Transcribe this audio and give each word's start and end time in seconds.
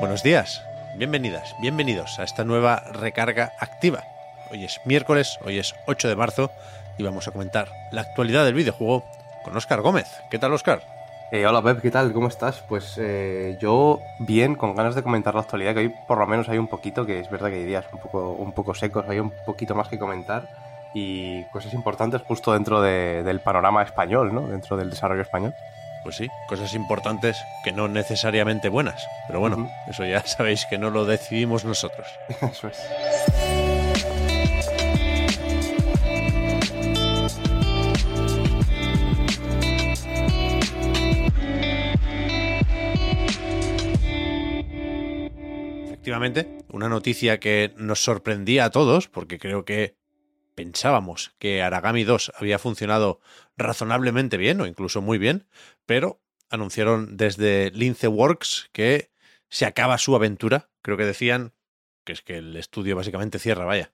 Buenos 0.00 0.22
días. 0.22 0.62
Bienvenidas, 0.96 1.54
bienvenidos 1.60 2.18
a 2.18 2.24
esta 2.24 2.44
nueva 2.44 2.82
recarga 2.92 3.52
activa. 3.58 4.04
Hoy 4.50 4.64
es 4.64 4.80
miércoles, 4.84 5.38
hoy 5.44 5.58
es 5.58 5.74
8 5.86 6.08
de 6.08 6.16
marzo 6.16 6.50
y 6.98 7.02
vamos 7.02 7.28
a 7.28 7.32
comentar 7.32 7.68
la 7.90 8.02
actualidad 8.02 8.44
del 8.44 8.54
videojuego 8.54 9.04
con 9.44 9.56
Óscar 9.56 9.80
Gómez. 9.82 10.06
¿Qué 10.30 10.38
tal, 10.38 10.52
Óscar? 10.52 10.82
Eh, 11.32 11.44
hola 11.46 11.60
Pep, 11.62 11.80
¿qué 11.82 11.90
tal? 11.90 12.12
¿Cómo 12.12 12.28
estás? 12.28 12.62
Pues 12.68 12.96
eh, 12.98 13.58
yo 13.60 14.00
bien, 14.20 14.54
con 14.54 14.74
ganas 14.76 14.94
de 14.94 15.02
comentar 15.02 15.34
la 15.34 15.40
actualidad, 15.40 15.74
que 15.74 15.80
hoy 15.80 15.94
por 16.06 16.18
lo 16.18 16.26
menos 16.26 16.48
hay 16.48 16.58
un 16.58 16.68
poquito, 16.68 17.04
que 17.04 17.18
es 17.20 17.28
verdad 17.30 17.48
que 17.48 17.56
hay 17.56 17.64
días 17.64 17.84
un 17.92 17.98
poco, 17.98 18.30
un 18.32 18.52
poco 18.52 18.74
secos, 18.74 19.04
hay 19.08 19.18
un 19.18 19.32
poquito 19.44 19.74
más 19.74 19.88
que 19.88 19.98
comentar 19.98 20.48
y 20.94 21.44
cosas 21.46 21.74
importantes 21.74 22.22
justo 22.22 22.52
dentro 22.52 22.80
de- 22.80 23.22
del 23.24 23.40
panorama 23.40 23.82
español, 23.82 24.32
¿no? 24.34 24.42
Dentro 24.48 24.76
del 24.76 24.88
desarrollo 24.90 25.22
español. 25.22 25.52
Pues 26.06 26.18
sí, 26.18 26.28
cosas 26.46 26.72
importantes 26.74 27.36
que 27.64 27.72
no 27.72 27.88
necesariamente 27.88 28.68
buenas. 28.68 29.08
Pero 29.26 29.40
bueno, 29.40 29.68
eso 29.88 30.04
ya 30.06 30.20
sabéis 30.24 30.64
que 30.70 30.78
no 30.78 30.90
lo 30.90 31.04
decidimos 31.04 31.64
nosotros. 31.64 32.06
Eso 32.48 32.68
es. 32.68 32.78
Efectivamente, 45.86 46.58
una 46.68 46.88
noticia 46.88 47.40
que 47.40 47.74
nos 47.78 47.98
sorprendía 47.98 48.66
a 48.66 48.70
todos, 48.70 49.08
porque 49.08 49.40
creo 49.40 49.64
que 49.64 49.96
pensábamos 50.56 51.36
que 51.38 51.62
Aragami 51.62 52.02
2 52.02 52.32
había 52.40 52.58
funcionado 52.58 53.20
razonablemente 53.56 54.36
bien 54.36 54.60
o 54.60 54.66
incluso 54.66 55.00
muy 55.00 55.18
bien, 55.18 55.46
pero 55.84 56.20
anunciaron 56.50 57.16
desde 57.16 57.70
Lince 57.70 58.08
Works 58.08 58.70
que 58.72 59.12
se 59.48 59.66
acaba 59.66 59.98
su 59.98 60.16
aventura. 60.16 60.70
Creo 60.82 60.96
que 60.96 61.04
decían 61.04 61.52
que 62.04 62.12
es 62.12 62.22
que 62.22 62.38
el 62.38 62.56
estudio 62.56 62.96
básicamente 62.96 63.38
cierra, 63.38 63.64
vaya. 63.64 63.92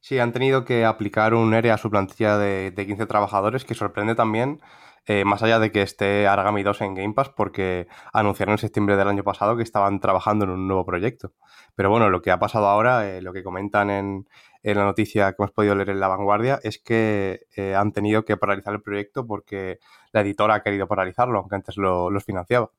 Sí, 0.00 0.18
han 0.18 0.32
tenido 0.32 0.64
que 0.64 0.84
aplicar 0.84 1.34
un 1.34 1.54
ERE 1.54 1.70
a 1.70 1.78
su 1.78 1.90
plantilla 1.90 2.38
de, 2.38 2.70
de 2.70 2.86
15 2.86 3.06
trabajadores, 3.06 3.64
que 3.64 3.74
sorprende 3.74 4.14
también, 4.14 4.60
eh, 5.08 5.24
más 5.24 5.42
allá 5.42 5.60
de 5.60 5.70
que 5.70 5.82
esté 5.82 6.26
Aragami 6.26 6.64
2 6.64 6.80
en 6.80 6.94
Game 6.94 7.14
Pass, 7.14 7.28
porque 7.28 7.86
anunciaron 8.12 8.54
en 8.54 8.58
septiembre 8.58 8.96
del 8.96 9.06
año 9.06 9.22
pasado 9.22 9.56
que 9.56 9.62
estaban 9.62 10.00
trabajando 10.00 10.44
en 10.44 10.50
un 10.50 10.66
nuevo 10.66 10.84
proyecto. 10.84 11.32
Pero 11.76 11.90
bueno, 11.90 12.10
lo 12.10 12.22
que 12.22 12.32
ha 12.32 12.40
pasado 12.40 12.66
ahora, 12.66 13.08
eh, 13.08 13.22
lo 13.22 13.32
que 13.32 13.44
comentan 13.44 13.90
en, 13.90 14.28
en 14.66 14.78
la 14.78 14.84
noticia 14.84 15.30
que 15.30 15.36
hemos 15.38 15.52
podido 15.52 15.76
leer 15.76 15.90
en 15.90 16.00
La 16.00 16.08
Vanguardia, 16.08 16.58
es 16.64 16.80
que 16.80 17.46
eh, 17.54 17.76
han 17.76 17.92
tenido 17.92 18.24
que 18.24 18.36
paralizar 18.36 18.74
el 18.74 18.82
proyecto 18.82 19.24
porque 19.24 19.78
la 20.10 20.22
editora 20.22 20.54
ha 20.54 20.62
querido 20.64 20.88
paralizarlo, 20.88 21.38
aunque 21.38 21.54
antes 21.54 21.76
lo, 21.76 22.10
los 22.10 22.24
financiaba. 22.24 22.72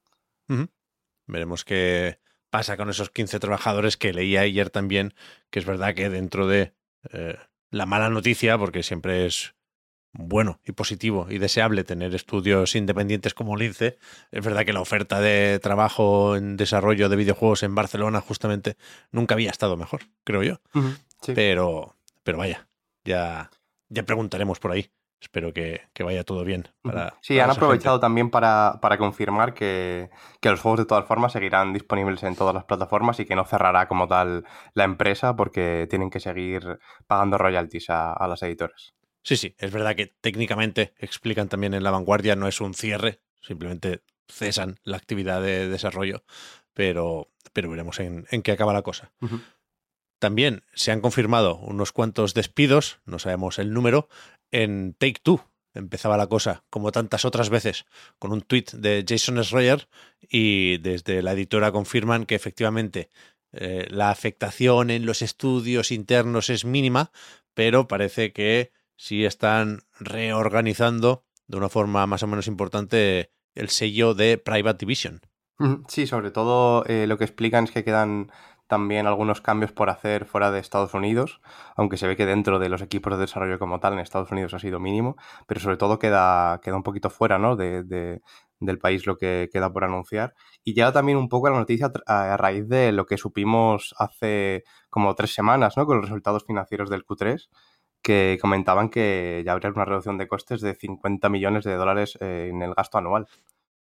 Veremos 1.27 1.63
qué 1.63 2.19
pasa 2.49 2.75
con 2.75 2.89
esos 2.89 3.09
15 3.09 3.39
trabajadores 3.39 3.95
que 3.95 4.11
leí 4.11 4.35
ayer 4.35 4.69
también, 4.69 5.13
que 5.49 5.59
es 5.59 5.65
verdad 5.65 5.95
que 5.95 6.09
dentro 6.09 6.45
de 6.45 6.73
eh, 7.13 7.37
la 7.71 7.85
mala 7.85 8.09
noticia, 8.09 8.57
porque 8.57 8.83
siempre 8.83 9.25
es 9.25 9.55
bueno 10.11 10.59
y 10.65 10.73
positivo 10.73 11.27
y 11.29 11.37
deseable 11.37 11.85
tener 11.85 12.13
estudios 12.15 12.75
independientes 12.75 13.33
como 13.33 13.55
Lince, 13.55 13.97
es 14.31 14.43
verdad 14.43 14.65
que 14.65 14.73
la 14.73 14.81
oferta 14.81 15.21
de 15.21 15.59
trabajo 15.59 16.35
en 16.35 16.57
desarrollo 16.57 17.07
de 17.07 17.15
videojuegos 17.15 17.63
en 17.63 17.75
Barcelona 17.75 18.19
justamente 18.19 18.75
nunca 19.11 19.35
había 19.35 19.51
estado 19.51 19.77
mejor, 19.77 20.01
creo 20.25 20.43
yo. 20.43 20.59
Sí. 21.21 21.33
Pero, 21.35 21.95
pero 22.23 22.37
vaya, 22.37 22.67
ya, 23.03 23.49
ya 23.89 24.03
preguntaremos 24.03 24.59
por 24.59 24.71
ahí. 24.71 24.91
Espero 25.19 25.51
que, 25.51 25.81
que 25.93 26.03
vaya 26.03 26.23
todo 26.23 26.43
bien. 26.43 26.67
Para, 26.83 27.17
Sí, 27.21 27.33
para 27.37 27.45
han 27.45 27.51
aprovechado 27.51 27.95
gente. 27.95 28.01
también 28.05 28.29
para, 28.29 28.77
para 28.81 28.99
confirmar 28.99 29.55
que, 29.55 30.11
que 30.39 30.49
los 30.51 30.61
juegos 30.61 30.79
de 30.81 30.85
todas 30.85 31.05
formas 31.07 31.31
seguirán 31.31 31.73
disponibles 31.73 32.21
en 32.21 32.35
todas 32.35 32.53
las 32.53 32.65
plataformas 32.65 33.19
y 33.19 33.25
que 33.25 33.35
no 33.35 33.43
cerrará 33.43 33.87
como 33.87 34.07
tal 34.07 34.45
la 34.75 34.83
empresa 34.83 35.35
porque 35.35 35.87
tienen 35.89 36.11
que 36.11 36.19
seguir 36.19 36.77
pagando 37.07 37.39
royalties 37.39 37.89
a, 37.89 38.13
a 38.13 38.27
las 38.27 38.43
editoras. 38.43 38.93
Sí, 39.23 39.37
sí, 39.37 39.55
es 39.57 39.71
verdad 39.71 39.95
que 39.95 40.13
técnicamente 40.21 40.93
explican 40.99 41.49
también 41.49 41.73
en 41.73 41.83
la 41.83 41.89
vanguardia, 41.91 42.35
no 42.35 42.47
es 42.47 42.61
un 42.61 42.75
cierre, 42.75 43.19
simplemente 43.41 44.03
cesan 44.29 44.79
la 44.83 44.97
actividad 44.97 45.41
de 45.41 45.67
desarrollo, 45.67 46.23
pero, 46.73 47.29
pero 47.53 47.69
veremos 47.71 47.99
en, 47.99 48.27
en 48.29 48.43
qué 48.43 48.51
acaba 48.51 48.71
la 48.71 48.83
cosa. 48.83 49.11
También 50.19 50.63
se 50.73 50.91
han 50.91 51.01
confirmado 51.01 51.57
unos 51.57 51.91
cuantos 51.91 52.33
despidos, 52.33 52.99
no 53.05 53.19
sabemos 53.19 53.59
el 53.59 53.73
número, 53.73 54.09
en 54.51 54.95
Take 54.97 55.19
Two. 55.21 55.43
Empezaba 55.73 56.17
la 56.17 56.27
cosa, 56.27 56.63
como 56.71 56.91
tantas 56.91 57.23
otras 57.23 57.49
veces, 57.49 57.85
con 58.17 58.31
un 58.31 58.41
tuit 58.41 58.71
de 58.71 59.05
Jason 59.07 59.43
Schreier 59.43 59.87
y 60.21 60.77
desde 60.79 61.21
la 61.21 61.33
editora 61.33 61.71
confirman 61.71 62.25
que 62.25 62.33
efectivamente 62.33 63.09
eh, 63.51 63.85
la 63.91 64.09
afectación 64.09 64.89
en 64.89 65.05
los 65.05 65.21
estudios 65.21 65.91
internos 65.91 66.49
es 66.49 66.65
mínima, 66.65 67.11
pero 67.53 67.87
parece 67.87 68.33
que 68.33 68.71
sí 68.95 69.23
están 69.23 69.81
reorganizando 69.99 71.25
de 71.47 71.57
una 71.57 71.69
forma 71.69 72.07
más 72.07 72.23
o 72.23 72.27
menos 72.27 72.47
importante 72.47 73.31
el 73.55 73.69
sello 73.69 74.13
de 74.13 74.37
Private 74.37 74.79
Division. 74.79 75.21
Sí, 75.87 76.05
sobre 76.05 76.29
todo 76.29 76.85
eh, 76.85 77.07
lo 77.07 77.17
que 77.17 77.23
explican 77.23 77.63
es 77.63 77.71
que 77.71 77.83
quedan 77.83 78.31
también 78.67 79.07
algunos 79.07 79.41
cambios 79.41 79.71
por 79.71 79.89
hacer 79.89 80.25
fuera 80.25 80.51
de 80.51 80.59
Estados 80.59 80.93
Unidos, 80.93 81.41
aunque 81.75 81.97
se 81.97 82.07
ve 82.07 82.15
que 82.15 82.25
dentro 82.25 82.59
de 82.59 82.69
los 82.69 82.81
equipos 82.81 83.13
de 83.13 83.19
desarrollo 83.19 83.59
como 83.59 83.79
tal 83.79 83.93
en 83.93 83.99
Estados 83.99 84.31
Unidos 84.31 84.53
ha 84.53 84.59
sido 84.59 84.79
mínimo, 84.79 85.15
pero 85.47 85.59
sobre 85.59 85.77
todo 85.77 85.99
queda, 85.99 86.59
queda 86.63 86.75
un 86.75 86.83
poquito 86.83 87.09
fuera 87.09 87.37
¿no? 87.39 87.55
de, 87.55 87.83
de- 87.83 88.21
del 88.59 88.79
país 88.79 89.05
lo 89.05 89.17
que 89.17 89.49
queda 89.53 89.71
por 89.71 89.83
anunciar. 89.83 90.33
Y 90.63 90.73
ya 90.73 90.91
también 90.91 91.17
un 91.19 91.29
poco 91.29 91.49
la 91.49 91.57
noticia 91.57 91.91
a 92.07 92.37
raíz 92.37 92.67
de 92.67 92.91
lo 92.91 93.05
que 93.05 93.17
supimos 93.17 93.93
hace 93.99 94.63
como 94.89 95.13
tres 95.15 95.33
semanas 95.33 95.77
¿no? 95.77 95.85
con 95.85 95.97
los 95.97 96.05
resultados 96.07 96.43
financieros 96.45 96.89
del 96.89 97.05
Q3, 97.05 97.49
que 98.01 98.37
comentaban 98.41 98.89
que 98.89 99.43
ya 99.45 99.51
habría 99.51 99.69
una 99.71 99.85
reducción 99.85 100.17
de 100.17 100.27
costes 100.27 100.61
de 100.61 100.73
50 100.75 101.29
millones 101.29 101.65
de 101.65 101.75
dólares 101.75 102.17
eh, 102.21 102.49
en 102.51 102.61
el 102.63 102.73
gasto 102.73 102.97
anual. 102.97 103.27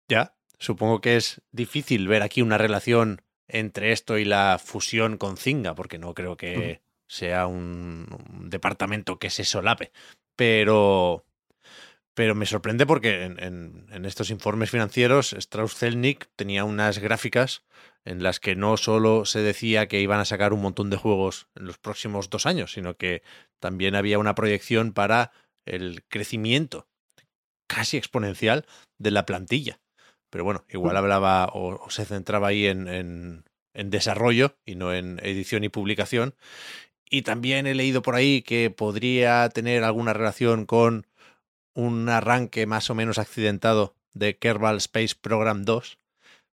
Ya, 0.09 0.35
supongo 0.59 1.01
que 1.01 1.17
es 1.17 1.43
difícil 1.53 2.07
ver 2.09 2.23
aquí 2.23 2.43
una 2.43 2.59
relación 2.59 3.23
entre 3.53 3.93
esto 3.93 4.19
y 4.19 4.25
la 4.25 4.61
fusión 4.63 5.17
con 5.17 5.37
Zynga, 5.37 5.75
porque 5.75 5.99
no 5.99 6.15
creo 6.15 6.37
que 6.37 6.81
sea 7.07 7.47
un, 7.47 8.07
un 8.39 8.51
departamento 8.51 9.19
que 9.19 9.31
se 9.31 9.45
solape. 9.45 9.93
Pero, 10.37 11.25
pero 12.15 12.35
me 12.35 12.47
sorprende 12.47 12.87
porque 12.87 13.25
en, 13.25 13.43
en- 13.43 13.87
en 13.91 14.05
estos 14.05 14.31
informes 14.31 14.71
financieros 14.71 15.33
Strauss-Zelnick 15.33 16.29
tenía 16.37 16.65
unas 16.65 16.99
gráficas 16.99 17.63
en 18.05 18.23
las 18.23 18.41
que 18.41 18.57
no 18.57 18.77
solo 18.77 19.25
se 19.27 19.41
decía 19.41 19.87
que 19.89 20.01
iban 20.01 20.21
a 20.21 20.25
sacar 20.25 20.53
un 20.53 20.63
montón 20.63 20.89
de 20.91 20.97
juegos 20.97 21.49
en 21.55 21.67
los 21.67 21.79
próximos 21.79 22.31
dos 22.31 22.47
años, 22.47 22.73
sino 22.73 22.97
que 22.97 23.23
también 23.59 23.95
había 23.95 24.19
una 24.19 24.35
proyección 24.35 24.93
para 24.93 25.33
el 25.67 26.03
crecimiento 26.09 26.89
casi 27.67 27.97
exponencial 27.99 28.67
de 28.99 29.11
la 29.11 29.27
plantilla. 29.27 29.81
Pero 30.31 30.45
bueno, 30.45 30.65
igual 30.69 30.97
hablaba 30.97 31.47
o, 31.47 31.85
o 31.85 31.91
se 31.91 32.05
centraba 32.05 32.49
ahí 32.49 32.67
en, 32.67 32.89
en- 32.89 33.45
en 33.75 33.91
desarrollo 33.91 34.57
y 34.65 34.75
no 34.75 34.93
en 34.95 35.21
edición 35.23 35.63
y 35.65 35.69
publicación. 35.69 36.35
Y 37.09 37.23
también 37.23 37.67
he 37.67 37.75
leído 37.75 38.03
por 38.03 38.15
ahí 38.15 38.43
que 38.43 38.71
podría 38.71 39.49
tener 39.49 39.85
alguna 39.85 40.13
relación 40.13 40.67
con 40.67 41.07
un 41.75 42.09
arranque 42.09 42.67
más 42.67 42.91
o 42.91 42.95
menos 42.95 43.19
accidentado 43.19 43.95
de 44.13 44.37
Kerbal 44.39 44.77
Space 44.79 45.15
Program 45.21 45.65
2, 45.65 45.99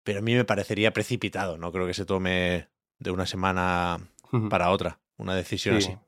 pero 0.05 0.19
a 0.21 0.23
mí 0.23 0.35
me 0.35 0.45
parecería 0.45 0.93
precipitado, 0.93 1.59
no 1.59 1.71
creo 1.71 1.87
que 1.87 1.95
se 1.95 2.07
tome 2.07 2.69
de 2.99 3.11
una 3.11 3.27
semana 3.27 3.99
para 4.49 4.71
otra 4.71 4.99
una 5.19 5.35
decisión 5.35 5.81
Sí. 5.81 5.93
así. 5.93 5.99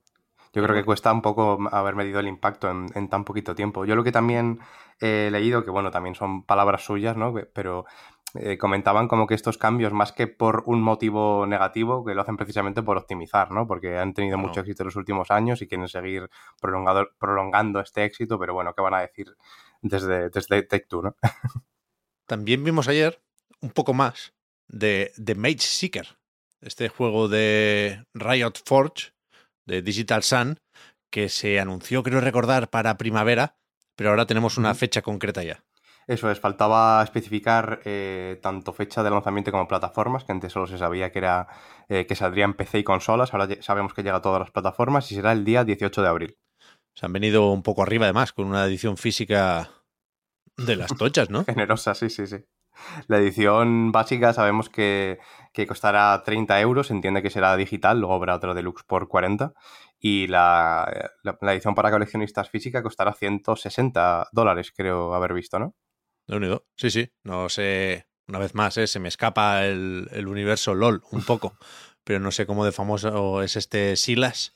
Yo 0.54 0.62
creo 0.62 0.74
que 0.74 0.84
cuesta 0.84 1.12
un 1.12 1.20
poco 1.22 1.58
haber 1.72 1.94
medido 1.96 2.18
el 2.20 2.28
impacto 2.28 2.70
en, 2.70 2.86
en 2.94 3.08
tan 3.08 3.24
poquito 3.24 3.54
tiempo. 3.54 3.84
Yo 3.84 3.94
lo 3.96 4.04
que 4.04 4.12
también 4.12 4.60
he 5.04 5.30
leído, 5.30 5.64
que 5.64 5.70
bueno, 5.70 5.90
también 5.90 6.14
son 6.14 6.44
palabras 6.44 6.84
suyas, 6.84 7.16
¿no? 7.16 7.34
Pero 7.52 7.84
eh, 8.34 8.58
comentaban 8.58 9.06
como 9.06 9.26
que 9.26 9.34
estos 9.34 9.58
cambios, 9.58 9.92
más 9.92 10.12
que 10.12 10.26
por 10.26 10.64
un 10.66 10.82
motivo 10.82 11.46
negativo, 11.46 12.04
que 12.04 12.14
lo 12.14 12.22
hacen 12.22 12.36
precisamente 12.36 12.82
por 12.82 12.96
optimizar, 12.96 13.50
¿no? 13.52 13.66
Porque 13.66 13.96
han 13.98 14.12
tenido 14.14 14.38
mucho 14.38 14.60
éxito 14.60 14.82
en 14.82 14.86
los 14.86 14.96
últimos 14.96 15.30
años 15.30 15.62
y 15.62 15.68
quieren 15.68 15.88
seguir 15.88 16.28
prolongado- 16.60 17.10
prolongando 17.18 17.80
este 17.80 18.04
éxito, 18.04 18.38
pero 18.38 18.54
bueno, 18.54 18.72
¿qué 18.74 18.82
van 18.82 18.94
a 18.94 19.00
decir 19.00 19.36
desde, 19.82 20.30
desde 20.30 20.62
Two, 20.62 21.02
¿no? 21.02 21.16
También 22.26 22.64
vimos 22.64 22.88
ayer 22.88 23.22
un 23.60 23.70
poco 23.70 23.94
más 23.94 24.34
de 24.68 25.12
The 25.22 25.34
Mage 25.34 25.58
Seeker, 25.60 26.16
este 26.60 26.88
juego 26.88 27.28
de 27.28 28.04
Riot 28.14 28.54
Forge, 28.64 29.12
de 29.66 29.82
Digital 29.82 30.22
Sun, 30.22 30.58
que 31.10 31.28
se 31.28 31.60
anunció, 31.60 32.02
creo 32.02 32.20
recordar, 32.20 32.70
para 32.70 32.96
primavera, 32.96 33.56
pero 33.96 34.10
ahora 34.10 34.26
tenemos 34.26 34.58
una 34.58 34.74
fecha 34.74 35.02
concreta 35.02 35.42
ya. 35.42 35.62
Eso 36.06 36.30
es, 36.30 36.38
faltaba 36.38 37.02
especificar 37.02 37.80
eh, 37.84 38.38
tanto 38.42 38.72
fecha 38.74 39.02
de 39.02 39.10
lanzamiento 39.10 39.50
como 39.50 39.66
plataformas, 39.66 40.24
que 40.24 40.32
antes 40.32 40.52
solo 40.52 40.66
se 40.66 40.76
sabía 40.76 41.10
que 41.10 41.18
era 41.18 41.48
eh, 41.88 42.06
que 42.06 42.14
saldría 42.14 42.44
en 42.44 42.54
PC 42.54 42.80
y 42.80 42.84
consolas, 42.84 43.32
ahora 43.32 43.48
sabemos 43.62 43.94
que 43.94 44.02
llega 44.02 44.16
a 44.16 44.22
todas 44.22 44.40
las 44.40 44.50
plataformas 44.50 45.10
y 45.10 45.14
será 45.14 45.32
el 45.32 45.44
día 45.44 45.64
18 45.64 46.02
de 46.02 46.08
abril. 46.08 46.38
Se 46.94 47.06
han 47.06 47.12
venido 47.12 47.50
un 47.50 47.62
poco 47.62 47.82
arriba 47.82 48.04
además, 48.04 48.32
con 48.32 48.46
una 48.46 48.64
edición 48.66 48.98
física 48.98 49.70
de 50.56 50.76
las 50.76 50.94
tochas, 50.94 51.30
¿no? 51.30 51.44
Generosa, 51.46 51.94
sí, 51.94 52.10
sí, 52.10 52.26
sí. 52.26 52.36
La 53.06 53.18
edición 53.18 53.90
básica 53.92 54.32
sabemos 54.32 54.68
que, 54.68 55.18
costará 55.66 56.22
30 56.24 56.60
euros, 56.60 56.90
entiende 56.90 57.22
que 57.22 57.30
será 57.30 57.56
digital, 57.56 57.98
luego 58.00 58.14
habrá 58.14 58.34
otro 58.34 58.54
deluxe 58.54 58.84
por 58.84 59.08
40. 59.08 59.52
Y 59.98 60.26
la, 60.26 61.12
la 61.22 61.52
edición 61.52 61.74
para 61.74 61.90
coleccionistas 61.90 62.50
física 62.50 62.82
costará 62.82 63.14
160 63.14 64.28
dólares, 64.32 64.72
creo 64.76 65.14
haber 65.14 65.32
visto, 65.32 65.58
¿no? 65.58 65.74
De 66.26 66.36
unido. 66.36 66.66
Sí, 66.76 66.90
sí. 66.90 67.10
No 67.22 67.48
sé, 67.48 68.06
una 68.26 68.38
vez 68.38 68.54
más, 68.54 68.76
¿eh? 68.78 68.86
se 68.86 69.00
me 69.00 69.08
escapa 69.08 69.64
el, 69.64 70.08
el, 70.12 70.28
universo 70.28 70.74
LOL 70.74 71.02
un 71.10 71.22
poco, 71.24 71.56
pero 72.04 72.20
no 72.20 72.30
sé 72.30 72.46
cómo 72.46 72.64
de 72.64 72.72
famoso 72.72 73.42
es 73.42 73.56
este 73.56 73.96
Silas. 73.96 74.54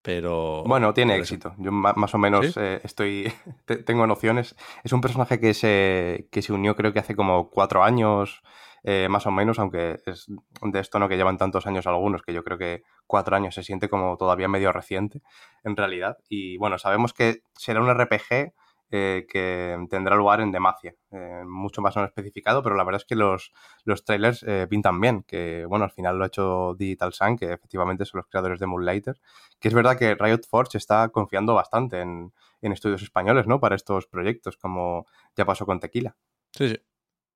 Pero. 0.00 0.62
Bueno, 0.64 0.94
tiene 0.94 1.16
éxito. 1.16 1.54
Yo 1.58 1.72
más 1.72 2.14
o 2.14 2.18
menos 2.18 2.56
eh, 2.56 2.80
estoy. 2.84 3.32
tengo 3.84 4.06
nociones. 4.06 4.54
Es 4.84 4.92
un 4.92 5.00
personaje 5.00 5.40
que 5.40 5.54
se, 5.54 6.28
que 6.30 6.40
se 6.40 6.52
unió, 6.52 6.76
creo 6.76 6.92
que 6.92 7.00
hace 7.00 7.16
como 7.16 7.50
cuatro 7.50 7.82
años, 7.82 8.42
eh, 8.82 9.08
más 9.08 9.26
o 9.26 9.30
menos, 9.30 9.58
aunque 9.58 10.00
es 10.06 10.26
de 10.62 10.80
esto 10.80 10.98
no 10.98 11.08
que 11.08 11.16
llevan 11.16 11.38
tantos 11.38 11.66
años 11.66 11.86
algunos, 11.86 12.22
que 12.22 12.32
yo 12.32 12.44
creo 12.44 12.58
que 12.58 12.82
cuatro 13.06 13.36
años 13.36 13.54
se 13.54 13.62
siente 13.62 13.88
como 13.88 14.16
todavía 14.16 14.48
medio 14.48 14.72
reciente, 14.72 15.22
en 15.64 15.76
realidad. 15.76 16.18
Y 16.28 16.56
bueno, 16.58 16.78
sabemos 16.78 17.12
que 17.12 17.42
será 17.54 17.80
un 17.80 17.90
RPG 17.90 18.52
eh, 18.90 19.26
que 19.28 19.76
tendrá 19.90 20.16
lugar 20.16 20.40
en 20.40 20.52
Demacia. 20.52 20.94
Eh, 21.10 21.42
mucho 21.44 21.82
más 21.82 21.96
no 21.96 22.04
especificado, 22.04 22.62
pero 22.62 22.74
la 22.74 22.84
verdad 22.84 23.02
es 23.02 23.06
que 23.06 23.16
los, 23.16 23.52
los 23.84 24.04
trailers 24.04 24.44
pintan 24.68 25.00
bien, 25.00 25.22
que 25.24 25.66
bueno, 25.66 25.84
al 25.84 25.90
final 25.90 26.16
lo 26.16 26.24
ha 26.24 26.28
hecho 26.28 26.74
Digital 26.78 27.12
Sun, 27.12 27.36
que 27.36 27.52
efectivamente 27.52 28.04
son 28.04 28.18
los 28.18 28.26
creadores 28.28 28.60
de 28.60 28.66
Moonlighter, 28.66 29.20
que 29.60 29.68
es 29.68 29.74
verdad 29.74 29.98
que 29.98 30.14
Riot 30.14 30.42
Forge 30.48 30.78
está 30.78 31.08
confiando 31.10 31.54
bastante 31.54 32.00
en, 32.00 32.32
en 32.62 32.72
estudios 32.72 33.02
españoles, 33.02 33.46
¿no? 33.46 33.60
Para 33.60 33.76
estos 33.76 34.06
proyectos, 34.06 34.56
como 34.56 35.06
ya 35.36 35.44
pasó 35.44 35.66
con 35.66 35.80
Tequila. 35.80 36.16
Sí, 36.52 36.68
sí. 36.68 36.78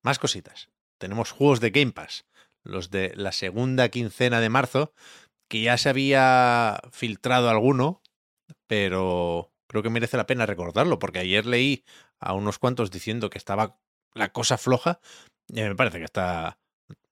Más 0.01 0.19
cositas. 0.19 0.72
Tenemos 1.03 1.31
juegos 1.31 1.59
de 1.59 1.71
Game 1.71 1.91
Pass, 1.91 2.25
los 2.63 2.89
de 2.89 3.11
la 3.17 3.33
segunda 3.33 3.89
quincena 3.89 4.39
de 4.39 4.47
marzo, 4.47 4.93
que 5.49 5.61
ya 5.61 5.77
se 5.77 5.89
había 5.89 6.79
filtrado 6.93 7.49
alguno, 7.49 8.01
pero 8.67 9.51
creo 9.67 9.83
que 9.83 9.89
merece 9.89 10.15
la 10.15 10.27
pena 10.27 10.45
recordarlo, 10.45 10.99
porque 10.99 11.19
ayer 11.19 11.45
leí 11.45 11.83
a 12.21 12.31
unos 12.31 12.57
cuantos 12.57 12.89
diciendo 12.89 13.29
que 13.29 13.37
estaba 13.37 13.81
la 14.13 14.31
cosa 14.31 14.57
floja, 14.57 15.01
y 15.49 15.59
me 15.59 15.75
parece 15.75 15.97
que 15.97 16.05
está, 16.05 16.57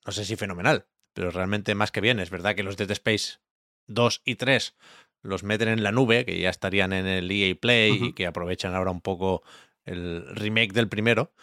no 0.06 0.14
sé 0.14 0.24
si 0.24 0.38
fenomenal, 0.38 0.88
pero 1.14 1.30
realmente 1.30 1.76
más 1.76 1.92
que 1.92 2.00
bien. 2.00 2.22
Es 2.22 2.30
verdad 2.30 2.56
que 2.56 2.64
los 2.64 2.78
Dead 2.78 2.92
Space 2.92 3.40
2 3.88 4.22
y 4.24 4.36
3 4.36 4.74
los 5.22 5.44
meten 5.44 5.68
en 5.68 5.84
la 5.84 5.92
nube, 5.92 6.24
que 6.24 6.40
ya 6.40 6.50
estarían 6.50 6.94
en 6.94 7.08
el 7.08 7.30
EA 7.30 7.56
Play 7.56 8.02
y 8.02 8.14
que 8.14 8.26
aprovechan 8.26 8.74
ahora 8.74 8.92
un 8.92 9.02
poco 9.02 9.44
el 9.84 10.34
remake 10.34 10.72
del 10.72 10.88
primero. 10.88 11.34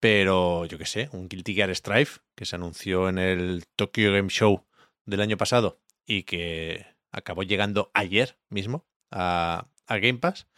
Pero 0.00 0.64
yo 0.64 0.78
qué 0.78 0.86
sé, 0.86 1.10
un 1.12 1.28
Guilty 1.28 1.54
Gear 1.54 1.74
Strife 1.74 2.20
que 2.34 2.46
se 2.46 2.56
anunció 2.56 3.08
en 3.08 3.18
el 3.18 3.64
Tokyo 3.76 4.12
Game 4.12 4.30
Show 4.30 4.64
del 5.04 5.20
año 5.20 5.36
pasado 5.36 5.80
y 6.06 6.22
que 6.22 6.86
acabó 7.12 7.42
llegando 7.42 7.90
ayer 7.94 8.38
mismo 8.48 8.86
a, 9.10 9.66
a 9.86 9.98
Game 9.98 10.18
Pass. 10.18 10.48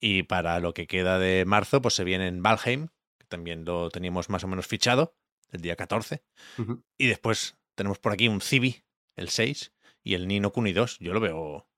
Y 0.00 0.22
para 0.22 0.60
lo 0.60 0.74
que 0.74 0.86
queda 0.86 1.18
de 1.18 1.44
marzo, 1.44 1.82
pues 1.82 1.94
se 1.94 2.04
viene 2.04 2.28
en 2.28 2.42
Valheim, 2.42 2.88
que 3.18 3.26
también 3.26 3.64
lo 3.64 3.90
teníamos 3.90 4.30
más 4.30 4.44
o 4.44 4.48
menos 4.48 4.66
fichado, 4.66 5.14
el 5.50 5.60
día 5.60 5.76
14. 5.76 6.22
Y 6.96 7.06
después 7.06 7.58
tenemos 7.74 7.98
por 7.98 8.12
aquí 8.12 8.28
un 8.28 8.40
Civi, 8.40 8.84
el 9.16 9.28
6, 9.28 9.72
y 10.02 10.14
el 10.14 10.28
Nino 10.28 10.52
Kuni 10.52 10.72
2. 10.72 10.98
Yo 11.00 11.12
lo 11.12 11.20
veo, 11.20 11.68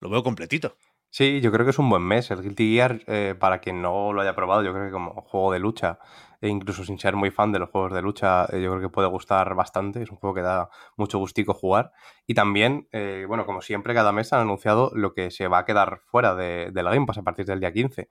lo 0.00 0.10
veo 0.10 0.22
completito. 0.22 0.76
Sí, 1.10 1.40
yo 1.40 1.50
creo 1.52 1.64
que 1.64 1.70
es 1.70 1.78
un 1.78 1.88
buen 1.88 2.02
mes. 2.02 2.30
El 2.30 2.42
Guilty 2.42 2.74
Gear, 2.74 3.02
eh, 3.06 3.34
para 3.38 3.60
quien 3.60 3.82
no 3.82 4.12
lo 4.12 4.20
haya 4.20 4.34
probado, 4.34 4.62
yo 4.62 4.72
creo 4.72 4.86
que 4.86 4.92
como 4.92 5.20
juego 5.22 5.52
de 5.52 5.58
lucha, 5.58 5.98
e 6.40 6.48
incluso 6.48 6.84
sin 6.84 6.98
ser 6.98 7.16
muy 7.16 7.30
fan 7.30 7.50
de 7.52 7.58
los 7.58 7.70
juegos 7.70 7.92
de 7.92 8.02
lucha, 8.02 8.44
eh, 8.52 8.62
yo 8.62 8.70
creo 8.70 8.80
que 8.82 8.88
puede 8.88 9.08
gustar 9.08 9.54
bastante. 9.54 10.02
Es 10.02 10.10
un 10.10 10.18
juego 10.18 10.34
que 10.34 10.42
da 10.42 10.68
mucho 10.96 11.18
gustico 11.18 11.54
jugar. 11.54 11.92
Y 12.26 12.34
también, 12.34 12.88
eh, 12.92 13.24
bueno, 13.26 13.44
como 13.44 13.60
siempre, 13.60 13.94
cada 13.94 14.12
mes 14.12 14.32
han 14.32 14.40
anunciado 14.40 14.90
lo 14.94 15.12
que 15.14 15.30
se 15.30 15.48
va 15.48 15.58
a 15.58 15.64
quedar 15.64 16.00
fuera 16.06 16.34
de, 16.34 16.70
la 16.72 16.90
Game 16.92 17.06
Pass 17.06 17.18
a 17.18 17.22
partir 17.22 17.44
del 17.46 17.60
día 17.60 17.72
15. 17.72 18.08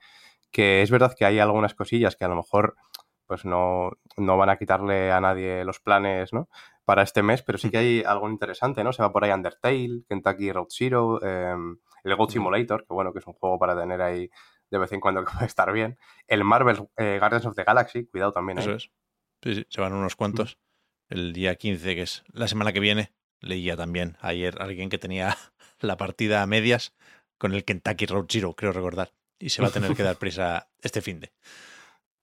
Que 0.52 0.82
es 0.82 0.92
verdad 0.92 1.14
que 1.18 1.26
hay 1.26 1.40
algunas 1.40 1.74
cosillas 1.74 2.16
que 2.16 2.26
a 2.26 2.30
lo 2.30 2.36
mejor 2.36 2.76
pues 3.28 3.44
no, 3.44 3.92
no 4.16 4.38
van 4.38 4.50
a 4.50 4.58
quitarle 4.58 5.12
a 5.12 5.20
nadie 5.20 5.66
los 5.66 5.82
planes, 5.82 6.32
¿no? 6.32 6.48
Para 6.86 7.04
este 7.04 7.22
mes, 7.24 7.44
pero 7.44 7.58
sí 7.58 7.70
que 7.70 7.78
hay 7.78 8.04
algo 8.04 8.30
interesante, 8.30 8.84
¿no? 8.86 8.94
Se 8.94 9.02
va 9.04 9.12
por 9.12 9.26
ahí 9.26 9.32
Undertale, 9.32 10.04
Kentucky 10.08 10.54
Road 10.54 10.68
Zero, 10.70 11.22
em, 11.22 11.78
el 12.06 12.16
Goat 12.16 12.32
Simulator, 12.32 12.86
que 12.88 12.94
bueno, 12.94 13.12
que 13.12 13.20
es 13.20 13.28
un 13.28 13.34
juego 13.34 13.60
para 13.60 13.78
tener 13.78 14.02
ahí 14.02 14.30
de 14.70 14.78
vez 14.78 14.92
en 14.92 15.00
cuando 15.00 15.24
que 15.26 15.32
puede 15.32 15.46
estar 15.46 15.72
bien. 15.72 15.98
El 16.28 16.44
Marvel 16.44 16.88
eh, 16.98 17.18
Guardians 17.20 17.46
of 17.46 17.56
the 17.56 17.64
Galaxy, 17.64 18.06
cuidado 18.06 18.32
también. 18.32 18.60
Eso 18.60 18.74
es. 18.74 18.92
Sí, 19.44 19.56
sí, 19.56 19.66
se 19.70 19.82
van 19.82 19.94
unos 19.94 20.16
cuantos. 20.16 20.58
El 21.10 21.34
día 21.34 21.56
15, 21.56 21.96
que 21.96 22.02
es 22.02 22.24
la 22.34 22.48
semana 22.48 22.74
que 22.74 22.80
viene, 22.80 23.14
leía 23.40 23.78
también 23.78 24.18
ayer 24.20 24.62
alguien 24.62 24.90
que 24.90 24.98
tenía 24.98 25.38
la 25.80 25.98
partida 25.98 26.42
a 26.42 26.48
medias 26.48 26.94
con 27.38 27.54
el 27.54 27.64
Kentucky 27.64 28.06
Road 28.06 28.26
Zero, 28.30 28.56
creo 28.56 28.72
recordar. 28.72 29.14
Y 29.40 29.50
se 29.50 29.62
va 29.62 29.68
a 29.68 29.72
tener 29.72 29.96
que 29.96 30.04
dar 30.04 30.16
prisa 30.20 30.70
este 30.82 31.02
fin 31.02 31.20
de. 31.20 31.32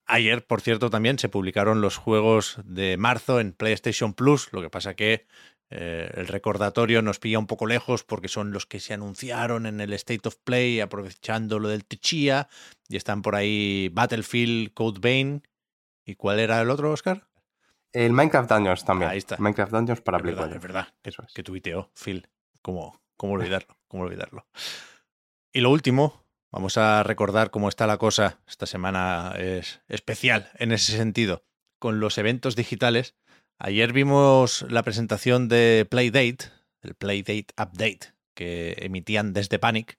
Ayer, 0.07 0.47
por 0.47 0.61
cierto, 0.61 0.91
también 0.91 1.19
se 1.19 1.31
publicaron 1.31 1.81
los 1.81 1.97
juegos 1.97 2.59
de 2.65 2.99
marzo 2.99 3.41
en 3.41 3.53
PlayStation 3.53 4.13
Plus, 4.13 4.53
lo 4.53 4.61
que 4.61 4.69
pasa 4.69 4.95
que 4.95 5.27
eh, 5.77 6.09
el 6.15 6.29
recordatorio 6.29 7.03
nos 7.03 7.19
pilla 7.19 7.41
un 7.41 7.49
poco 7.49 7.67
lejos 7.67 8.05
porque 8.05 8.29
son 8.29 8.53
los 8.53 8.65
que 8.65 8.79
se 8.79 8.95
anunciaron 8.95 9.67
en 9.67 9.81
el 9.81 9.93
State 9.95 10.29
of 10.29 10.37
Play, 10.37 10.79
aprovechando 10.79 11.59
lo 11.59 11.69
del 11.69 11.85
Tichia, 11.85 12.49
y 12.89 12.97
están 12.97 13.23
por 13.23 13.35
ahí 13.35 13.91
Battlefield, 13.93 14.73
Code 14.73 15.01
Vein. 15.01 15.43
¿Y 16.05 16.15
cuál 16.15 16.39
era 16.39 16.61
el 16.61 16.71
otro, 16.71 16.93
Oscar? 16.93 17.27
El 17.93 18.13
Minecraft 18.13 18.49
Dungeons 18.49 18.85
también. 18.85 19.11
Ahí 19.11 19.19
está. 19.19 19.37
Minecraft 19.39 19.73
Dungeons 19.73 20.01
para 20.01 20.21
Play 20.21 20.35
Es 20.35 20.63
verdad, 20.63 20.95
Eso 21.03 21.25
es. 21.27 21.33
que 21.35 21.43
tuiteó 21.43 21.91
Phil. 21.95 22.29
¿Cómo, 22.63 23.03
¿Cómo 23.17 23.33
olvidarlo? 23.33 23.77
¿Cómo 23.89 24.05
olvidarlo? 24.05 24.47
Y 25.53 25.61
lo 25.61 25.71
último, 25.71 26.25
vamos 26.53 26.79
a 26.79 27.03
recordar 27.03 27.51
cómo 27.51 27.69
está 27.69 27.89
la 27.89 27.99
cosa. 27.99 28.39
Esta 28.47 28.67
semana 28.67 29.35
es 29.39 29.81
especial 29.89 30.51
en 30.55 30.71
ese 30.71 30.97
sentido. 30.97 31.45
Con 31.81 31.99
los 31.99 32.17
eventos 32.17 32.55
digitales 32.55 33.17
Ayer 33.59 33.93
vimos 33.93 34.67
la 34.69 34.83
presentación 34.83 35.49
de 35.49 35.87
Playdate, 35.89 36.51
el 36.83 36.95
Playdate 36.95 37.47
Update, 37.57 38.15
que 38.35 38.75
emitían 38.79 39.33
desde 39.33 39.59
Panic. 39.59 39.99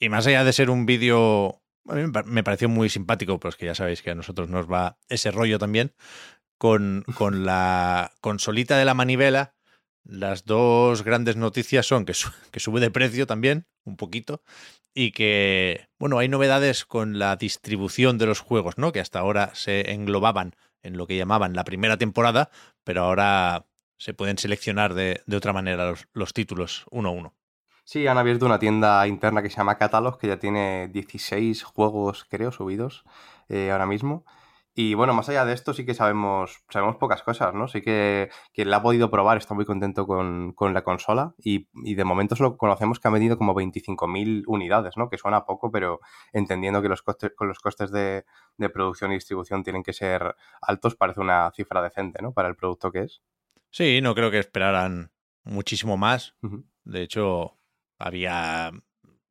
Y 0.00 0.08
más 0.08 0.26
allá 0.26 0.44
de 0.44 0.52
ser 0.52 0.70
un 0.70 0.86
vídeo, 0.86 1.62
a 1.88 1.94
me 2.24 2.42
pareció 2.42 2.68
muy 2.68 2.88
simpático, 2.88 3.38
pues 3.38 3.56
que 3.56 3.66
ya 3.66 3.74
sabéis 3.74 4.02
que 4.02 4.10
a 4.10 4.14
nosotros 4.14 4.48
nos 4.48 4.70
va 4.70 4.98
ese 5.08 5.30
rollo 5.30 5.58
también, 5.58 5.92
con, 6.58 7.04
con 7.14 7.44
la 7.44 8.12
consolita 8.20 8.78
de 8.78 8.86
la 8.86 8.94
manivela. 8.94 9.54
Las 10.02 10.44
dos 10.44 11.02
grandes 11.02 11.36
noticias 11.36 11.86
son 11.86 12.06
que, 12.06 12.14
que 12.50 12.60
sube 12.60 12.80
de 12.80 12.90
precio 12.90 13.26
también, 13.26 13.66
un 13.84 13.96
poquito, 13.96 14.42
y 14.94 15.12
que, 15.12 15.88
bueno, 15.98 16.18
hay 16.18 16.28
novedades 16.28 16.86
con 16.86 17.18
la 17.18 17.36
distribución 17.36 18.16
de 18.16 18.26
los 18.26 18.40
juegos, 18.40 18.78
¿no? 18.78 18.92
Que 18.92 19.00
hasta 19.00 19.18
ahora 19.18 19.50
se 19.54 19.92
englobaban 19.92 20.54
en 20.86 20.96
lo 20.96 21.06
que 21.06 21.16
llamaban 21.16 21.54
la 21.54 21.64
primera 21.64 21.96
temporada, 21.96 22.50
pero 22.84 23.02
ahora 23.02 23.66
se 23.98 24.14
pueden 24.14 24.38
seleccionar 24.38 24.94
de, 24.94 25.22
otra 25.34 25.52
manera 25.52 25.94
los, 26.12 26.32
títulos 26.32 26.84
uno 26.90 27.08
a 27.08 27.12
uno. 27.12 27.34
Sí, 27.84 28.06
han 28.06 28.18
abierto 28.18 28.46
una 28.46 28.58
tienda 28.58 29.06
interna 29.06 29.42
que 29.42 29.50
se 29.50 29.56
llama 29.56 29.78
Catalog, 29.78 30.18
que 30.18 30.28
ya 30.28 30.38
tiene 30.38 30.88
16 30.88 31.62
juegos, 31.62 32.26
creo, 32.28 32.50
subidos 32.52 33.04
eh, 33.48 33.70
ahora 33.70 33.86
mismo. 33.86 34.24
Y 34.78 34.92
bueno, 34.92 35.14
más 35.14 35.26
allá 35.30 35.46
de 35.46 35.54
esto 35.54 35.72
sí 35.72 35.86
que 35.86 35.94
sabemos, 35.94 36.62
sabemos 36.68 36.96
pocas 36.96 37.22
cosas, 37.22 37.54
¿no? 37.54 37.66
Sí 37.66 37.80
que 37.80 38.28
quien 38.52 38.68
la 38.68 38.76
ha 38.76 38.82
podido 38.82 39.10
probar 39.10 39.38
está 39.38 39.54
muy 39.54 39.64
contento 39.64 40.06
con, 40.06 40.54
la 40.74 40.84
consola 40.84 41.34
y, 41.38 41.66
de 41.72 42.04
momento 42.04 42.36
solo 42.36 42.58
conocemos 42.58 43.00
que 43.00 43.08
ha 43.08 43.10
medido 43.10 43.38
como 43.38 43.54
25.000 43.54 44.44
unidades, 44.46 44.98
¿no? 44.98 45.08
Que 45.08 45.16
suena 45.16 45.46
poco, 45.46 45.70
pero 45.70 46.00
entendiendo 46.34 46.82
que 46.82 46.90
los 46.90 47.00
costes, 47.00 47.32
con 47.34 47.48
los 47.48 47.58
costes 47.58 47.90
de, 47.90 48.26
producción 48.74 49.12
y 49.12 49.14
distribución 49.14 49.62
tienen 49.62 49.82
que 49.82 49.94
ser 49.94 50.36
altos, 50.60 50.94
parece 50.94 51.22
una 51.22 51.50
cifra 51.52 51.80
decente, 51.80 52.20
¿no? 52.20 52.34
Para 52.34 52.48
el 52.48 52.54
producto 52.54 52.92
que 52.92 53.04
es. 53.04 53.22
Sí, 53.70 54.02
no 54.02 54.14
creo 54.14 54.30
que 54.30 54.40
esperaran 54.40 55.10
muchísimo 55.42 55.96
más. 55.96 56.34
De 56.84 57.00
hecho, 57.00 57.56
había 57.98 58.72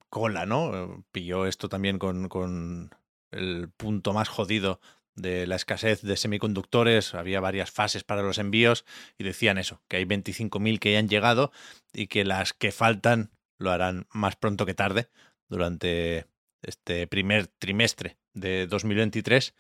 cola, 0.10 0.48
¿no? 0.48 1.06
Pilló 1.12 1.46
esto 1.46 1.70
también 1.70 2.00
con 2.00 2.90
el 3.30 3.70
punto 3.78 4.12
más 4.12 4.28
jodido 4.28 4.80
de 5.16 5.48
la 5.48 5.56
escasez 5.56 6.02
de 6.02 6.18
semiconductores, 6.18 7.16
había 7.16 7.40
varias 7.40 7.72
fases 7.72 8.04
para 8.04 8.22
los 8.22 8.38
envíos 8.38 8.86
y 9.18 9.24
decían 9.24 9.58
eso, 9.58 9.82
que 9.88 9.98
hay 9.98 10.06
25.000 10.06 10.80
que 10.80 10.94
ya 10.94 11.00
han 11.00 11.10
llegado 11.10 11.52
y 11.94 12.08
que 12.08 12.26
las 12.26 12.54
que 12.54 12.72
faltan 12.72 13.32
lo 13.58 13.72
harán 13.72 14.08
más 14.12 14.36
pronto 14.36 14.66
que 14.66 14.74
tarde 14.74 15.10
durante 15.48 16.26
este 16.62 17.08
primer 17.08 17.48
trimestre 17.48 18.18
de 18.34 18.68
2023 18.68 19.56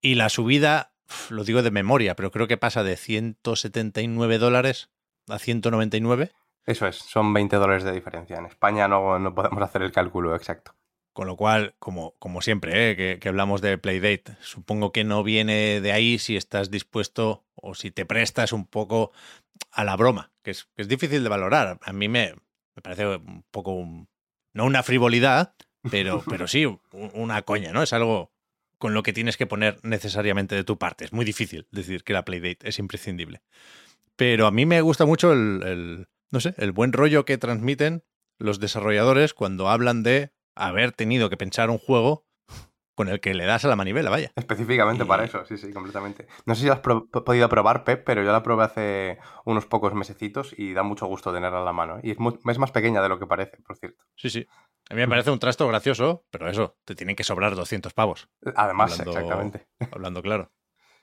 y 0.00 0.14
la 0.14 0.28
subida, 0.28 0.92
lo 1.28 1.44
digo 1.44 1.62
de 1.62 1.70
memoria, 1.70 2.14
pero 2.14 2.30
creo 2.30 2.46
que 2.46 2.56
pasa 2.56 2.82
de 2.84 2.96
179 2.96 4.38
dólares 4.38 4.90
a 5.28 5.38
199. 5.38 6.30
Eso 6.66 6.86
es, 6.86 6.96
son 6.96 7.32
20 7.32 7.56
dólares 7.56 7.84
de 7.84 7.92
diferencia. 7.92 8.36
En 8.36 8.46
España 8.46 8.86
no, 8.86 9.18
no 9.18 9.34
podemos 9.34 9.62
hacer 9.62 9.82
el 9.82 9.92
cálculo 9.92 10.36
exacto. 10.36 10.74
Con 11.20 11.26
lo 11.26 11.36
cual, 11.36 11.74
como, 11.78 12.14
como 12.18 12.40
siempre, 12.40 12.92
¿eh? 12.92 12.96
que, 12.96 13.18
que, 13.20 13.28
hablamos 13.28 13.60
de 13.60 13.76
Playdate, 13.76 14.38
supongo 14.40 14.90
que 14.90 15.04
no 15.04 15.22
viene 15.22 15.82
de 15.82 15.92
ahí 15.92 16.18
si 16.18 16.34
estás 16.34 16.70
dispuesto 16.70 17.44
o 17.56 17.74
si 17.74 17.90
te 17.90 18.06
prestas 18.06 18.54
un 18.54 18.64
poco 18.64 19.12
a 19.70 19.84
la 19.84 19.98
broma, 19.98 20.32
que 20.42 20.52
es, 20.52 20.70
que 20.74 20.80
es 20.80 20.88
difícil 20.88 21.22
de 21.22 21.28
valorar. 21.28 21.78
A 21.82 21.92
mí 21.92 22.08
me, 22.08 22.36
me 22.74 22.80
parece 22.80 23.06
un 23.06 23.44
poco, 23.50 23.72
un, 23.72 24.08
no 24.54 24.64
una 24.64 24.82
frivolidad, 24.82 25.54
pero, 25.90 26.24
pero 26.26 26.48
sí 26.48 26.64
una 26.90 27.42
coña, 27.42 27.70
¿no? 27.70 27.82
Es 27.82 27.92
algo 27.92 28.32
con 28.78 28.94
lo 28.94 29.02
que 29.02 29.12
tienes 29.12 29.36
que 29.36 29.46
poner 29.46 29.78
necesariamente 29.82 30.54
de 30.54 30.64
tu 30.64 30.78
parte. 30.78 31.04
Es 31.04 31.12
muy 31.12 31.26
difícil 31.26 31.68
decir 31.70 32.02
que 32.02 32.14
la 32.14 32.24
Playdate 32.24 32.66
es 32.66 32.78
imprescindible. 32.78 33.42
Pero 34.16 34.46
a 34.46 34.50
mí 34.52 34.64
me 34.64 34.80
gusta 34.80 35.04
mucho 35.04 35.34
el, 35.34 35.62
el 35.66 36.08
no 36.30 36.40
sé, 36.40 36.54
el 36.56 36.72
buen 36.72 36.94
rollo 36.94 37.26
que 37.26 37.36
transmiten 37.36 38.04
los 38.38 38.58
desarrolladores 38.58 39.34
cuando 39.34 39.68
hablan 39.68 40.02
de 40.02 40.32
haber 40.54 40.92
tenido 40.92 41.30
que 41.30 41.36
pensar 41.36 41.70
un 41.70 41.78
juego 41.78 42.26
con 43.00 43.08
el 43.08 43.18
que 43.20 43.32
le 43.32 43.46
das 43.46 43.64
a 43.64 43.68
la 43.68 43.76
manivela, 43.76 44.10
vaya. 44.10 44.30
Específicamente 44.36 45.04
y... 45.04 45.06
para 45.06 45.24
eso, 45.24 45.42
sí, 45.46 45.56
sí, 45.56 45.72
completamente. 45.72 46.26
No 46.44 46.54
sé 46.54 46.60
si 46.60 46.66
lo 46.66 46.74
has 46.74 46.80
pro 46.80 47.08
podido 47.08 47.48
probar, 47.48 47.82
Pep, 47.82 48.04
pero 48.04 48.22
yo 48.22 48.30
la 48.30 48.42
probé 48.42 48.64
hace 48.64 49.18
unos 49.46 49.64
pocos 49.64 49.94
mesecitos 49.94 50.54
y 50.58 50.74
da 50.74 50.82
mucho 50.82 51.06
gusto 51.06 51.32
tenerla 51.32 51.62
a 51.62 51.64
la 51.64 51.72
mano. 51.72 51.96
¿eh? 51.96 52.00
Y 52.04 52.10
es, 52.10 52.18
muy, 52.18 52.38
es, 52.44 52.58
más 52.58 52.72
pequeña 52.72 53.00
de 53.00 53.08
lo 53.08 53.18
que 53.18 53.26
parece, 53.26 53.56
por 53.62 53.78
cierto. 53.78 54.04
Sí, 54.16 54.28
sí. 54.28 54.46
A 54.90 54.94
mí 54.94 55.00
me 55.00 55.08
parece 55.08 55.30
un 55.30 55.38
trasto 55.38 55.66
gracioso, 55.66 56.26
pero 56.30 56.50
eso, 56.50 56.76
te 56.84 56.94
tienen 56.94 57.16
que 57.16 57.24
sobrar 57.24 57.54
200 57.54 57.94
pavos. 57.94 58.28
Además, 58.54 58.92
hablando, 58.92 59.12
exactamente. 59.12 59.66
Hablando 59.92 60.22
claro. 60.22 60.52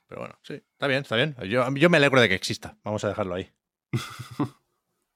Pero 0.06 0.22
bueno, 0.22 0.36
sí, 0.44 0.54
está 0.54 0.86
bien, 0.86 1.02
está 1.02 1.16
bien. 1.16 1.36
Yo, 1.50 1.68
yo 1.74 1.90
me 1.90 1.98
alegro 1.98 2.22
de 2.22 2.30
que 2.30 2.36
exista. 2.36 2.78
Vamos 2.84 3.04
a 3.06 3.08
dejarlo 3.08 3.34
ahí. 3.34 3.52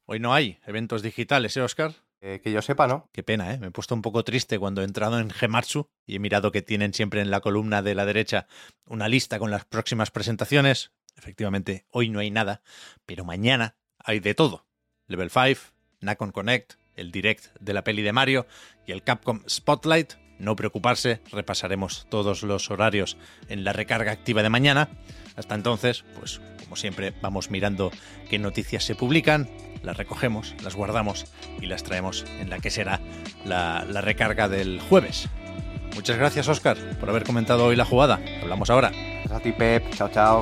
Hoy 0.05 0.19
no 0.19 0.33
hay 0.33 0.59
eventos 0.65 1.03
digitales, 1.03 1.55
¿eh, 1.57 1.61
Oscar? 1.61 1.93
Que 2.21 2.51
yo 2.51 2.61
sepa, 2.61 2.87
¿no? 2.87 3.09
Qué 3.11 3.23
pena, 3.23 3.51
¿eh? 3.51 3.57
Me 3.57 3.67
he 3.67 3.71
puesto 3.71 3.95
un 3.95 4.03
poco 4.03 4.23
triste 4.23 4.59
cuando 4.59 4.81
he 4.81 4.85
entrado 4.85 5.19
en 5.19 5.31
Gematsu 5.31 5.89
y 6.05 6.17
he 6.17 6.19
mirado 6.19 6.51
que 6.51 6.61
tienen 6.61 6.93
siempre 6.93 7.19
en 7.19 7.31
la 7.31 7.41
columna 7.41 7.81
de 7.81 7.95
la 7.95 8.05
derecha 8.05 8.45
una 8.85 9.07
lista 9.07 9.39
con 9.39 9.49
las 9.49 9.65
próximas 9.65 10.11
presentaciones. 10.11 10.91
Efectivamente, 11.17 11.87
hoy 11.89 12.09
no 12.09 12.19
hay 12.19 12.29
nada, 12.29 12.61
pero 13.07 13.25
mañana 13.25 13.75
hay 13.97 14.19
de 14.19 14.35
todo. 14.35 14.67
Level 15.07 15.31
5, 15.31 15.73
Nacon 16.01 16.31
Connect, 16.31 16.73
el 16.93 17.11
direct 17.11 17.57
de 17.59 17.73
la 17.73 17.83
peli 17.83 18.03
de 18.03 18.13
Mario 18.13 18.45
y 18.85 18.91
el 18.91 19.01
Capcom 19.01 19.41
Spotlight. 19.49 20.13
No 20.41 20.55
preocuparse, 20.55 21.21
repasaremos 21.31 22.07
todos 22.09 22.41
los 22.41 22.71
horarios 22.71 23.15
en 23.47 23.63
la 23.63 23.73
recarga 23.73 24.11
activa 24.11 24.41
de 24.41 24.49
mañana. 24.49 24.89
Hasta 25.35 25.53
entonces, 25.53 26.03
pues 26.19 26.41
como 26.63 26.75
siempre, 26.75 27.13
vamos 27.21 27.51
mirando 27.51 27.91
qué 28.27 28.39
noticias 28.39 28.83
se 28.83 28.95
publican, 28.95 29.47
las 29.83 29.97
recogemos, 29.97 30.55
las 30.63 30.75
guardamos 30.75 31.25
y 31.59 31.67
las 31.67 31.83
traemos 31.83 32.25
en 32.39 32.49
la 32.49 32.59
que 32.59 32.71
será 32.71 32.99
la, 33.45 33.83
recarga 33.83 34.49
del 34.49 34.79
jueves. 34.79 35.29
Muchas 35.93 36.17
gracias, 36.17 36.47
Oscar, 36.47 36.77
por 36.99 37.09
haber 37.09 37.23
comentado 37.23 37.65
hoy 37.65 37.75
la 37.75 37.85
jugada. 37.85 38.19
Hablamos 38.41 38.71
ahora. 38.71 38.89
Gracias 38.89 39.31
a 39.31 39.39
ti, 39.41 39.51
Pep. 39.51 39.93
Chao, 39.93 40.09
chao. 40.09 40.41